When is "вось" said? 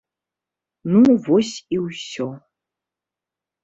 1.29-1.53